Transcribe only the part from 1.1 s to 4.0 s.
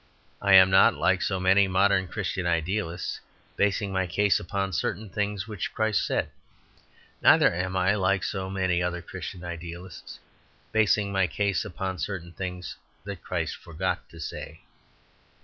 so many modern Christian idealists, basing